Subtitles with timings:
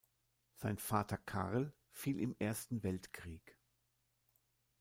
[0.55, 3.59] Sein Vater Karl fiel im Ersten Weltkrieg.